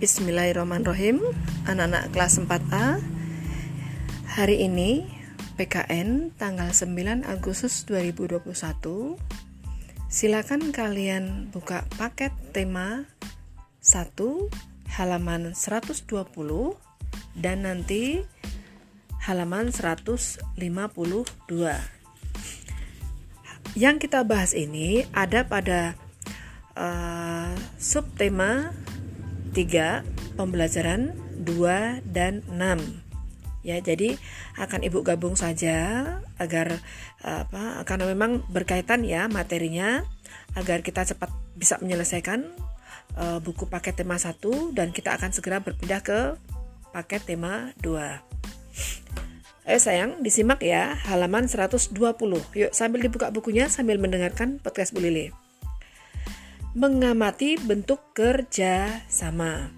[0.00, 1.20] Bismillahirrahmanirrahim.
[1.68, 3.04] Anak-anak kelas 4A
[4.32, 5.04] Hari ini
[5.60, 8.48] PKN tanggal 9 Agustus 2021
[10.08, 13.12] Silakan kalian buka paket tema
[13.84, 14.16] 1
[14.96, 16.08] halaman 120
[17.36, 18.24] dan nanti
[19.28, 20.48] halaman 152
[23.76, 25.92] Yang kita bahas ini ada pada
[26.72, 28.72] uh, subtema
[29.52, 30.02] 3,
[30.38, 33.10] pembelajaran 2 dan 6.
[33.60, 34.16] Ya, jadi
[34.56, 36.04] akan Ibu gabung saja
[36.40, 36.80] agar
[37.20, 40.00] apa karena memang berkaitan ya materinya
[40.56, 42.48] agar kita cepat bisa menyelesaikan
[43.20, 44.40] uh, buku paket tema 1
[44.72, 46.40] dan kita akan segera berpindah ke
[46.96, 49.68] paket tema 2.
[49.68, 51.92] Ayo sayang, disimak ya halaman 120.
[52.56, 55.49] Yuk sambil dibuka bukunya sambil mendengarkan podcast Bu Lili
[56.70, 59.74] mengamati bentuk kerja sama.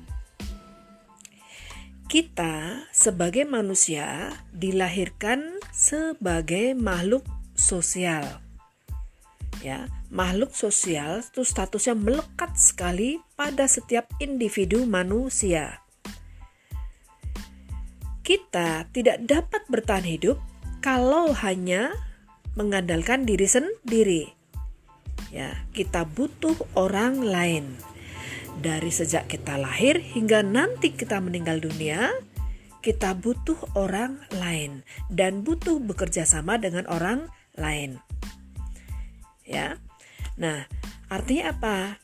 [2.04, 7.24] Kita sebagai manusia dilahirkan sebagai makhluk
[7.56, 8.44] sosial.
[9.64, 15.80] Ya, makhluk sosial itu statusnya melekat sekali pada setiap individu manusia.
[18.20, 20.36] Kita tidak dapat bertahan hidup
[20.84, 21.96] kalau hanya
[22.52, 24.41] mengandalkan diri sendiri
[25.32, 27.80] Ya, kita butuh orang lain.
[28.60, 32.12] Dari sejak kita lahir hingga nanti kita meninggal dunia,
[32.84, 37.96] kita butuh orang lain dan butuh bekerja sama dengan orang lain.
[39.48, 39.80] Ya.
[40.36, 40.68] Nah,
[41.08, 41.96] artinya apa?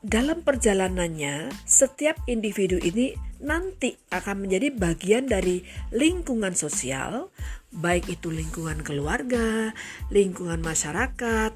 [0.00, 7.28] Dalam perjalanannya, setiap individu ini nanti akan menjadi bagian dari lingkungan sosial,
[7.74, 9.74] baik itu lingkungan keluarga,
[10.14, 11.52] lingkungan masyarakat,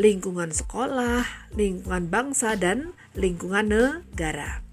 [0.00, 4.64] lingkungan sekolah, lingkungan bangsa, dan lingkungan negara.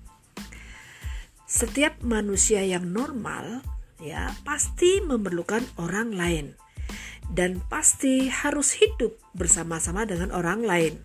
[1.49, 3.65] Setiap manusia yang normal
[3.99, 6.55] ya pasti memerlukan orang lain
[7.33, 10.95] dan pasti harus hidup bersama-sama dengan orang lain.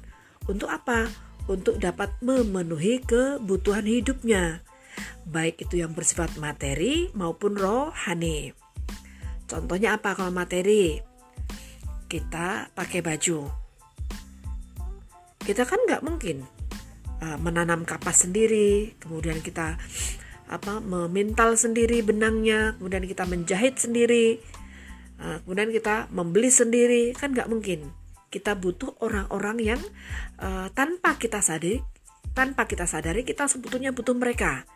[0.45, 1.09] Untuk apa?
[1.45, 4.65] Untuk dapat memenuhi kebutuhan hidupnya,
[5.29, 8.57] baik itu yang bersifat materi maupun rohani.
[9.45, 11.05] Contohnya apa kalau materi?
[12.09, 13.64] Kita pakai baju,
[15.45, 16.43] kita kan nggak mungkin
[17.21, 19.77] uh, menanam kapas sendiri kemudian kita
[20.45, 24.41] apa memintal sendiri benangnya kemudian kita menjahit sendiri
[25.21, 27.93] uh, kemudian kita membeli sendiri kan nggak mungkin.
[28.33, 29.81] Kita butuh orang-orang yang
[30.43, 31.79] uh, tanpa kita sadari
[32.35, 34.67] tanpa kita sadari kita sebetulnya butuh mereka.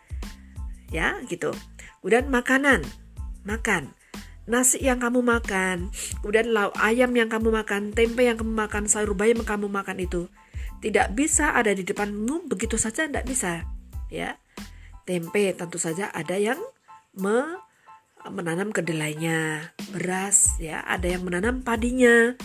[0.89, 1.51] Ya gitu.
[1.99, 2.87] Kemudian makanan
[3.43, 3.91] makan
[4.49, 9.13] nasi yang kamu makan, kemudian lauk ayam yang kamu makan, tempe yang kamu makan, sayur
[9.13, 10.25] bayam yang kamu makan itu
[10.81, 13.63] tidak bisa ada di depanmu begitu saja tidak bisa
[14.09, 14.35] ya.
[15.05, 16.57] Tempe tentu saja ada yang
[17.17, 17.57] me,
[18.29, 20.85] menanam kedelainya beras ya.
[20.85, 22.37] Ada yang menanam padinya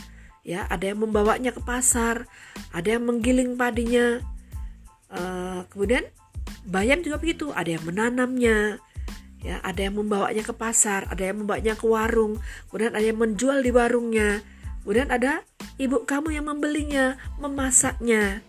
[0.43, 0.65] ya.
[0.69, 2.27] Ada yang membawanya ke pasar
[2.75, 4.19] ada yang menggiling padinya
[5.15, 6.03] uh, kemudian
[6.67, 8.83] bayam juga begitu ada yang menanamnya
[9.45, 12.41] ya ada yang membawanya ke pasar ada yang membawanya ke warung
[12.73, 14.41] kemudian ada yang menjual di warungnya
[14.83, 15.45] kemudian ada
[15.79, 18.45] ibu kamu yang membelinya, memasaknya.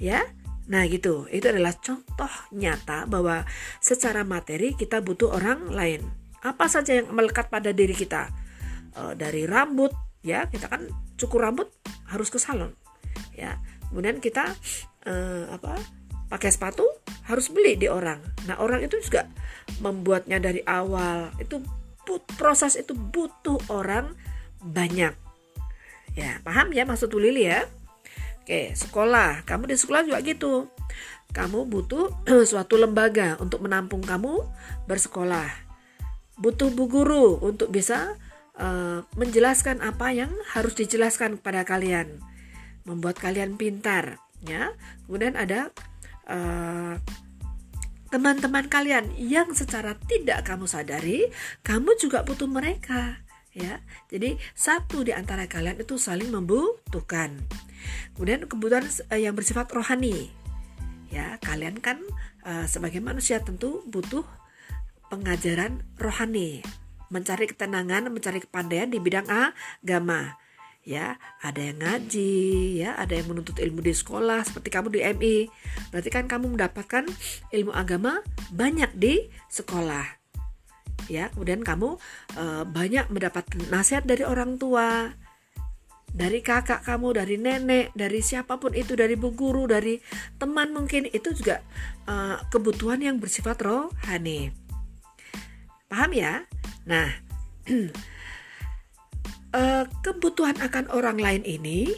[0.00, 0.26] Ya.
[0.64, 1.28] Nah, gitu.
[1.28, 3.44] Itu adalah contoh nyata bahwa
[3.78, 6.02] secara materi kita butuh orang lain.
[6.40, 8.32] Apa saja yang melekat pada diri kita?
[8.96, 9.92] E, dari rambut,
[10.24, 10.88] ya, kita kan
[11.20, 11.68] cukur rambut
[12.08, 12.72] harus ke salon.
[13.36, 13.60] Ya.
[13.92, 14.48] Kemudian kita
[15.04, 15.14] e,
[15.52, 15.76] apa?
[16.34, 16.82] Pakai sepatu
[17.30, 18.18] harus beli di orang.
[18.50, 19.30] Nah, orang itu juga
[19.78, 21.30] membuatnya dari awal.
[21.38, 21.62] Itu
[22.34, 24.18] proses itu butuh orang
[24.58, 25.14] banyak.
[26.18, 27.62] Ya, paham ya maksud Bu Lili ya?
[28.42, 29.46] Oke, sekolah.
[29.46, 30.66] Kamu di sekolah juga gitu.
[31.30, 32.10] Kamu butuh
[32.50, 34.42] suatu lembaga untuk menampung kamu
[34.90, 35.48] bersekolah.
[36.34, 38.18] Butuh bu guru untuk bisa
[38.58, 42.18] uh, menjelaskan apa yang harus dijelaskan kepada kalian.
[42.84, 44.74] Membuat kalian pintar, ya.
[45.08, 45.72] Kemudian ada
[46.28, 46.94] uh,
[48.14, 51.26] teman-teman kalian yang secara tidak kamu sadari,
[51.66, 53.18] kamu juga butuh mereka
[53.54, 53.80] ya.
[54.10, 57.38] Jadi satu di antara kalian itu saling membutuhkan.
[58.14, 60.30] Kemudian kebutuhan uh, yang bersifat rohani.
[61.14, 62.02] Ya, kalian kan
[62.42, 64.26] uh, sebagai manusia tentu butuh
[65.12, 66.58] pengajaran rohani,
[67.06, 70.34] mencari ketenangan, mencari kepandaian di bidang agama.
[70.84, 75.36] Ya, ada yang ngaji, ya, ada yang menuntut ilmu di sekolah seperti kamu di MI.
[75.88, 77.08] Berarti kan kamu mendapatkan
[77.56, 78.20] ilmu agama
[78.52, 80.24] banyak di sekolah
[81.08, 82.00] ya kemudian kamu
[82.40, 85.12] uh, banyak mendapat nasihat dari orang tua
[86.14, 89.98] dari kakak kamu, dari nenek, dari siapa pun itu, dari bu guru, dari
[90.38, 91.58] teman mungkin itu juga
[92.06, 94.54] uh, kebutuhan yang bersifat rohani.
[95.90, 96.46] Paham ya?
[96.86, 97.10] Nah,
[99.54, 101.94] uh, kebutuhan akan orang lain ini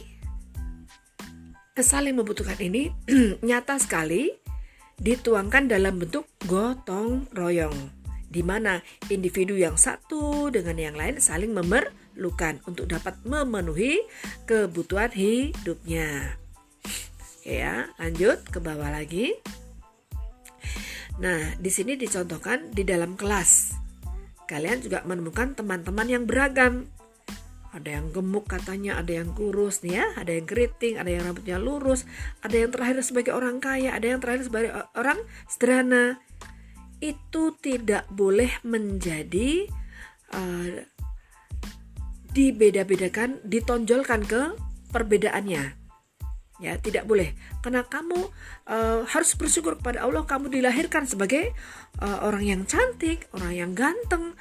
[1.77, 2.89] saling membutuhkan ini
[3.47, 4.33] nyata sekali
[4.97, 7.93] dituangkan dalam bentuk gotong royong
[8.29, 8.81] di mana
[9.13, 14.01] individu yang satu dengan yang lain saling memer memerlukan untuk dapat memenuhi
[14.49, 16.33] kebutuhan hidupnya.
[17.45, 19.37] Ya, lanjut ke bawah lagi.
[21.21, 23.77] Nah, di sini dicontohkan di dalam kelas.
[24.49, 26.89] Kalian juga menemukan teman-teman yang beragam.
[27.77, 31.61] Ada yang gemuk katanya, ada yang kurus nih ya, ada yang keriting, ada yang rambutnya
[31.61, 32.09] lurus,
[32.41, 36.17] ada yang terakhir sebagai orang kaya, ada yang terakhir sebagai orang sederhana.
[36.97, 39.69] Itu tidak boleh menjadi
[40.33, 40.81] uh,
[42.33, 44.41] dibeda-bedakan, ditonjolkan ke
[44.89, 45.77] perbedaannya.
[46.57, 47.37] Ya, tidak boleh.
[47.61, 48.17] Karena kamu
[48.65, 51.53] uh, harus bersyukur kepada Allah kamu dilahirkan sebagai
[52.01, 54.33] uh, orang yang cantik, orang yang ganteng,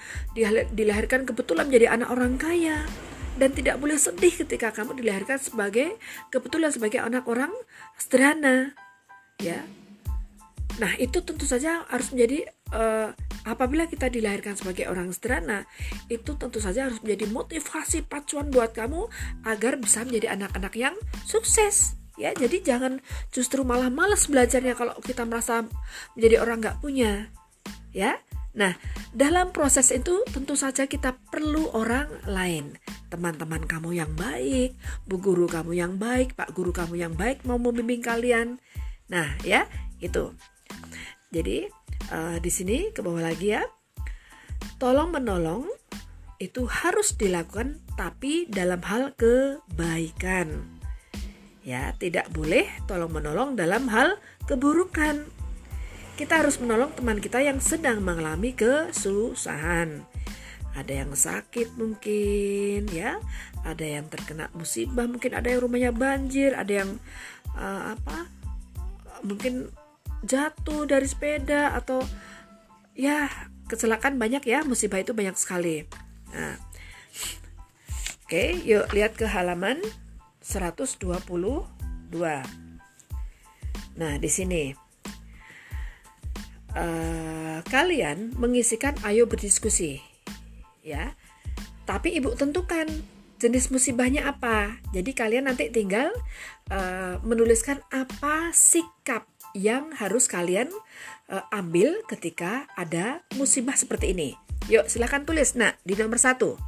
[0.72, 2.88] dilahirkan kebetulan menjadi anak orang kaya
[3.36, 5.96] dan tidak boleh sedih ketika kamu dilahirkan sebagai
[6.32, 7.52] kebetulan sebagai anak orang
[8.00, 8.72] sederhana.
[9.40, 9.64] Ya.
[10.76, 13.08] Nah, itu tentu saja harus menjadi uh,
[13.48, 15.64] apabila kita dilahirkan sebagai orang sederhana,
[16.12, 19.08] itu tentu saja harus menjadi motivasi pacuan buat kamu
[19.48, 20.94] agar bisa menjadi anak-anak yang
[21.24, 21.96] sukses.
[22.16, 25.68] Ya, jadi jangan justru malah malas belajarnya kalau kita merasa
[26.16, 27.28] menjadi orang nggak punya.
[27.92, 28.20] Ya,
[28.56, 28.72] Nah,
[29.12, 32.72] dalam proses itu tentu saja kita perlu orang lain.
[33.12, 34.72] Teman-teman kamu yang baik,
[35.04, 38.56] bu guru kamu yang baik, pak guru kamu yang baik mau membimbing kalian.
[39.12, 39.68] Nah, ya,
[40.00, 40.32] itu.
[41.28, 41.68] Jadi,
[42.08, 43.62] uh, di sini ke bawah lagi ya.
[44.80, 45.68] Tolong menolong
[46.40, 50.80] itu harus dilakukan tapi dalam hal kebaikan.
[51.60, 54.16] Ya, tidak boleh tolong menolong dalam hal
[54.48, 55.35] keburukan.
[56.16, 60.00] Kita harus menolong teman kita yang sedang mengalami kesusahan.
[60.72, 63.20] Ada yang sakit mungkin ya,
[63.60, 66.96] ada yang terkena musibah, mungkin ada yang rumahnya banjir, ada yang
[67.52, 68.32] uh, apa?
[69.28, 69.68] Mungkin
[70.24, 72.00] jatuh dari sepeda atau
[72.96, 73.28] ya
[73.68, 75.84] kecelakaan banyak ya musibah itu banyak sekali.
[76.32, 76.56] Nah,
[78.24, 79.84] oke yuk lihat ke halaman
[80.40, 80.96] 122.
[83.96, 84.85] Nah di sini
[86.76, 90.04] uh, kalian mengisikan ayo berdiskusi
[90.84, 91.16] ya.
[91.88, 92.86] Tapi ibu tentukan
[93.40, 94.78] jenis musibahnya apa.
[94.92, 96.12] Jadi kalian nanti tinggal
[96.70, 99.26] uh, menuliskan apa sikap
[99.56, 100.68] yang harus kalian
[101.32, 104.30] uh, ambil ketika ada musibah seperti ini.
[104.68, 105.54] Yuk silahkan tulis.
[105.56, 106.58] Nah di nomor satu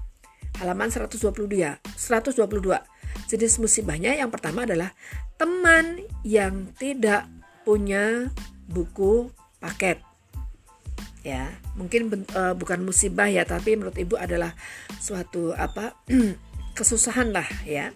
[0.58, 1.46] halaman 122
[1.94, 2.34] 122
[3.30, 4.90] jenis musibahnya yang pertama adalah
[5.38, 7.30] teman yang tidak
[7.62, 8.32] punya
[8.66, 10.02] buku paket.
[11.26, 14.54] Ya mungkin uh, bukan musibah ya tapi menurut ibu adalah
[14.98, 15.98] suatu apa
[16.78, 17.92] kesusahan lah ya.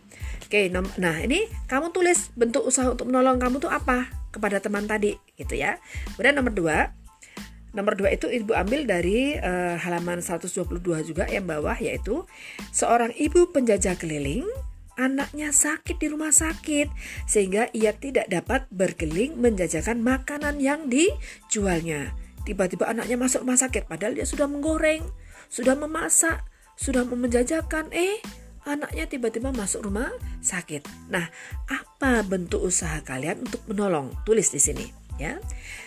[0.46, 4.10] Oke nah ini kamu tulis bentuk usaha untuk menolong kamu tuh apa?
[4.32, 5.80] Kepada teman tadi gitu ya.
[6.16, 6.76] Kemudian nomor dua,
[7.72, 12.24] nomor dua itu ibu ambil dari uh, halaman 122 juga yang bawah yaitu
[12.72, 14.44] seorang ibu penjajah keliling
[14.96, 16.88] anaknya sakit di rumah sakit
[17.24, 22.12] sehingga ia tidak dapat berkeliling menjajakan makanan yang dijualnya.
[22.42, 25.06] Tiba-tiba anaknya masuk rumah sakit padahal dia sudah menggoreng,
[25.46, 26.42] sudah memasak,
[26.74, 27.88] sudah menjajakan.
[27.94, 28.18] Eh,
[28.66, 30.10] anaknya tiba-tiba masuk rumah
[30.42, 30.86] sakit.
[31.10, 31.30] Nah,
[31.70, 34.10] apa bentuk usaha kalian untuk menolong?
[34.26, 34.86] Tulis di sini,
[35.22, 35.38] ya.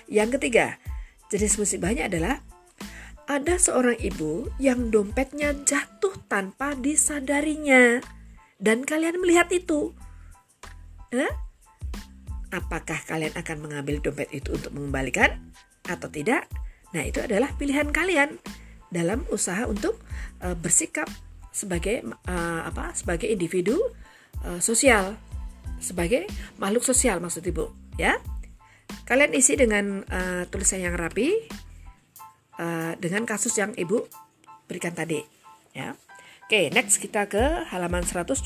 [0.07, 0.79] Yang ketiga,
[1.27, 2.39] jenis musibahnya adalah
[3.25, 7.99] ada seorang ibu yang dompetnya jatuh tanpa disadarinya
[8.59, 9.91] dan kalian melihat itu.
[11.11, 11.31] Nah,
[12.51, 15.51] apakah kalian akan mengambil dompet itu untuk mengembalikan
[15.87, 16.47] atau tidak?
[16.95, 18.39] Nah, itu adalah pilihan kalian
[18.91, 19.99] dalam usaha untuk
[20.39, 21.09] uh, bersikap
[21.55, 23.79] sebagai uh, apa sebagai individu
[24.43, 25.15] uh, sosial
[25.79, 26.27] sebagai
[26.59, 28.19] makhluk sosial maksud ibu ya
[29.07, 31.31] kalian isi dengan uh, tulisan yang rapi
[32.59, 34.03] uh, dengan kasus yang ibu
[34.67, 35.23] berikan tadi
[35.71, 35.95] ya
[36.45, 38.45] oke next kita ke halaman 123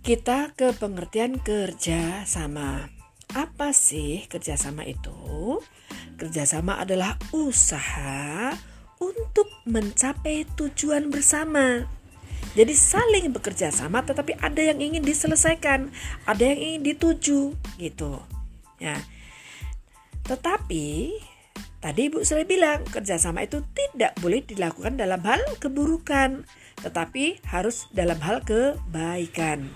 [0.00, 2.88] kita ke pengertian kerja sama
[3.36, 5.60] apa sih kerjasama itu
[6.20, 8.52] kerjasama adalah usaha
[9.00, 11.88] untuk mencapai tujuan bersama.
[12.52, 15.88] Jadi saling bekerja sama tetapi ada yang ingin diselesaikan,
[16.28, 18.20] ada yang ingin dituju gitu.
[18.76, 19.00] Ya.
[20.28, 21.16] Tetapi
[21.80, 26.44] tadi Ibu sudah bilang kerjasama itu tidak boleh dilakukan dalam hal keburukan
[26.80, 29.68] tetapi harus dalam hal kebaikan.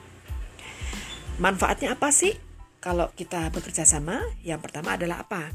[1.36, 2.32] Manfaatnya apa sih?
[2.80, 5.50] Kalau kita bekerja sama, yang pertama adalah apa?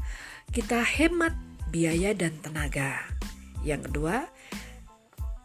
[0.50, 1.32] Kita hemat
[1.70, 3.06] biaya dan tenaga.
[3.62, 4.26] Yang kedua,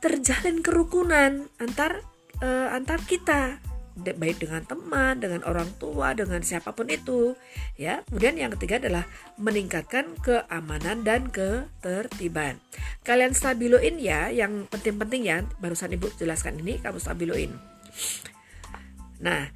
[0.01, 2.01] terjalin kerukunan antar
[2.41, 3.62] uh, antar kita
[3.95, 7.39] baik dengan teman, dengan orang tua, dengan siapa pun itu,
[7.79, 8.03] ya.
[8.11, 9.07] Kemudian yang ketiga adalah
[9.39, 12.59] meningkatkan keamanan dan ketertiban.
[13.07, 17.51] Kalian stabiloin ya, yang penting-penting ya, barusan Ibu jelaskan ini kamu stabiloin.
[19.23, 19.47] Nah,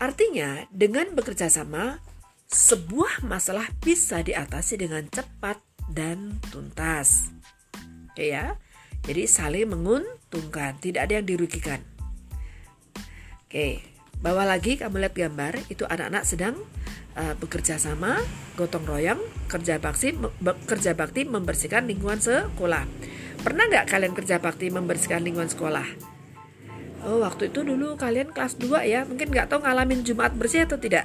[0.00, 2.00] artinya dengan bekerja sama
[2.48, 5.60] sebuah masalah bisa diatasi dengan cepat
[5.92, 7.28] dan tuntas.
[8.12, 8.56] Oke ya.
[9.02, 11.82] Jadi saling menguntungkan, tidak ada yang dirugikan.
[13.52, 13.84] Oke,
[14.24, 16.56] bawah lagi kamu lihat gambar itu anak-anak sedang
[17.20, 18.16] uh, bekerja sama,
[18.56, 20.16] gotong royong, kerja bakti,
[20.64, 22.88] kerja bakti membersihkan lingkungan sekolah.
[23.44, 25.84] Pernah nggak kalian kerja bakti membersihkan lingkungan sekolah?
[27.04, 30.80] Oh, waktu itu dulu kalian kelas 2 ya, mungkin nggak tahu ngalamin Jumat bersih atau
[30.80, 31.04] tidak.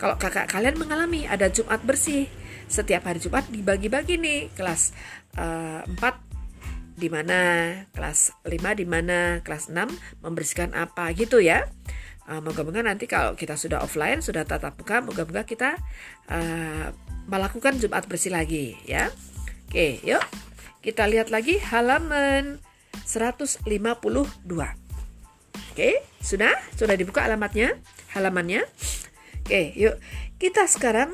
[0.00, 2.24] Kalau kakak kalian mengalami ada Jumat bersih,
[2.72, 4.96] setiap hari Jumat dibagi-bagi nih kelas
[5.36, 6.25] uh, 4
[6.96, 11.68] di mana, kelas 5 di mana, kelas 6 membersihkan apa gitu ya.
[12.26, 15.78] Uh, moga-moga nanti kalau kita sudah offline, sudah tatap muka, moga-moga kita
[16.26, 16.90] uh,
[17.30, 19.12] melakukan Jumat bersih lagi ya.
[19.70, 20.24] Oke, yuk
[20.82, 22.58] kita lihat lagi halaman
[23.04, 23.62] 152.
[25.70, 26.54] Oke, sudah?
[26.74, 27.76] Sudah dibuka alamatnya?
[28.16, 28.64] Halamannya?
[29.44, 30.00] Oke, yuk
[30.40, 31.12] kita sekarang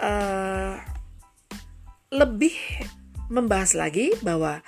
[0.00, 0.78] uh,
[2.10, 2.54] lebih
[3.30, 4.60] membahas lagi bahwa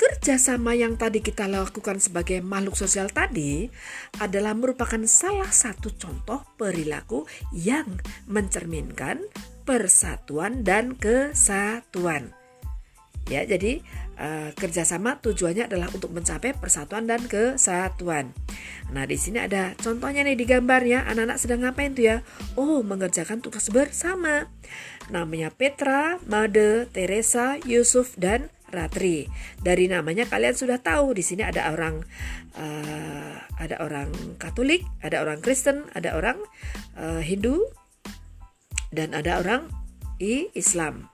[0.00, 3.68] Kerjasama yang tadi kita lakukan sebagai makhluk sosial tadi
[4.16, 7.84] adalah merupakan salah satu contoh perilaku yang
[8.24, 9.20] mencerminkan
[9.68, 12.32] persatuan dan kesatuan.
[13.28, 13.84] Ya, jadi
[14.16, 18.32] uh, kerjasama tujuannya adalah untuk mencapai persatuan dan kesatuan.
[18.96, 22.16] Nah, di sini ada contohnya nih di gambarnya, anak-anak sedang ngapain tuh ya?
[22.56, 24.48] Oh, mengerjakan tugas bersama.
[25.12, 29.26] Namanya Petra, Made, Teresa, Yusuf, dan Ratri.
[29.60, 32.00] Dari namanya kalian sudah tahu di sini ada orang
[32.56, 34.10] uh, ada orang
[34.40, 36.40] Katolik, ada orang Kristen, ada orang
[36.96, 37.68] uh, Hindu
[38.90, 39.68] dan ada orang
[40.20, 41.08] Islam.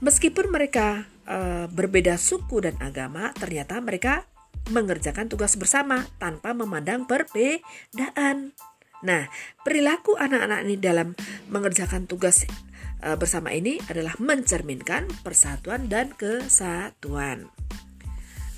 [0.00, 4.24] Meskipun mereka uh, berbeda suku dan agama, ternyata mereka
[4.72, 8.56] mengerjakan tugas bersama tanpa memandang perbedaan.
[8.98, 9.30] Nah,
[9.62, 11.14] perilaku anak-anak ini dalam
[11.50, 12.48] mengerjakan tugas
[12.98, 17.46] bersama ini adalah mencerminkan persatuan dan kesatuan.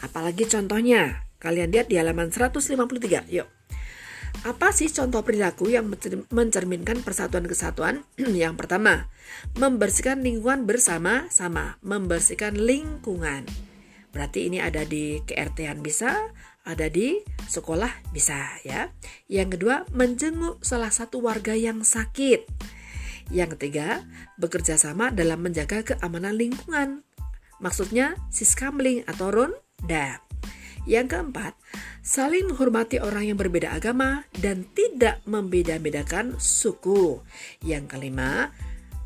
[0.01, 1.29] Apalagi contohnya?
[1.41, 3.29] Kalian lihat di halaman 153.
[3.33, 3.49] Yuk.
[4.41, 5.89] Apa sih contoh perilaku yang
[6.33, 8.09] mencerminkan persatuan kesatuan?
[8.17, 9.13] yang pertama,
[9.61, 13.45] membersihkan lingkungan bersama-sama, membersihkan lingkungan.
[14.11, 16.17] Berarti ini ada di KRT-an bisa,
[16.65, 18.89] ada di sekolah bisa ya.
[19.29, 22.49] Yang kedua, menjenguk salah satu warga yang sakit.
[23.31, 24.03] Yang ketiga,
[24.37, 27.07] bekerja sama dalam menjaga keamanan lingkungan.
[27.63, 30.19] Maksudnya siskamling atau ronda.
[30.89, 31.55] Yang keempat,
[32.03, 37.21] saling menghormati orang yang berbeda agama dan tidak membeda-bedakan suku.
[37.63, 38.51] Yang kelima,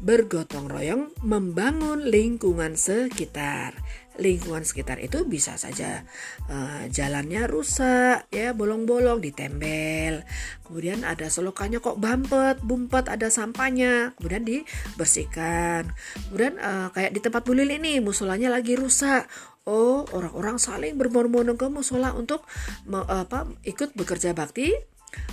[0.00, 3.74] bergotong royong membangun lingkungan sekitar
[4.18, 6.06] lingkungan sekitar itu bisa saja
[6.46, 10.22] uh, jalannya rusak ya bolong-bolong ditempel
[10.62, 14.16] kemudian ada selokannya kok bampet bumpet ada sampahnya.
[14.18, 15.92] Kemudian dibersihkan.
[16.28, 19.28] Kemudian uh, kayak di tempat bulil ini musolanya lagi rusak.
[19.64, 22.44] Oh orang-orang saling berbondong-bondong ke musola untuk
[22.84, 24.72] me, apa ikut bekerja bakti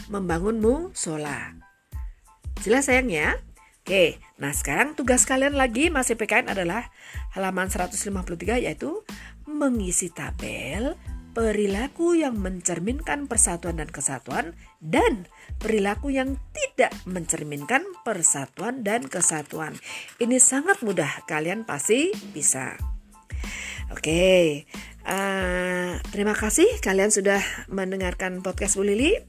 [0.08, 1.52] membangun musola.
[2.64, 3.36] Jelas sayang ya
[3.92, 6.88] Oke, nah sekarang tugas kalian lagi masih PKN adalah
[7.36, 9.04] halaman 153 yaitu
[9.44, 10.96] mengisi tabel
[11.36, 15.28] perilaku yang mencerminkan persatuan dan kesatuan dan
[15.60, 19.76] perilaku yang tidak mencerminkan persatuan dan kesatuan.
[20.24, 22.80] Ini sangat mudah, kalian pasti bisa.
[23.92, 24.72] Oke,
[25.04, 29.20] uh, terima kasih kalian sudah mendengarkan podcast Bu Lili.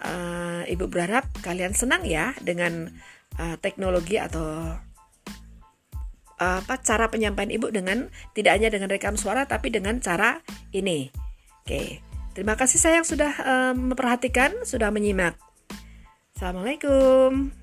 [0.00, 2.96] Uh, Ibu berharap kalian senang ya dengan
[3.40, 4.76] uh, teknologi atau
[6.40, 10.44] uh, apa cara penyampaian ibu dengan tidak hanya dengan rekam suara tapi dengan cara
[10.76, 11.08] ini.
[11.64, 12.04] Oke,
[12.36, 15.40] terima kasih sayang sudah uh, memperhatikan, sudah menyimak.
[16.36, 17.59] Assalamualaikum.